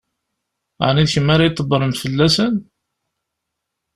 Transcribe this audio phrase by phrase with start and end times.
[0.87, 2.53] Ɛni d kemm ara ydebbṛen fell-asen?